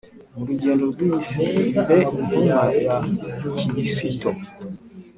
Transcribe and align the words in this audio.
Mu 0.35 0.43
rugendo 0.49 0.83
rw'iyi 0.91 1.21
si, 1.29 1.45
Mbe 1.81 1.97
intumwa 2.13 2.59
ya 2.85 2.97
Krisito, 3.67 4.31